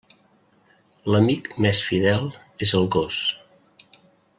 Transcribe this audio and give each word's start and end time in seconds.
L'amic 1.15 1.51
més 1.67 1.83
fidel 1.91 2.27
és 2.69 2.77
el 2.83 2.91
gos. 2.97 3.23